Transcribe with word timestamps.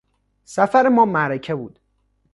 سفر 0.43 0.87
ما 0.89 1.05
معرکه 1.05 1.55
بود. 1.55 1.79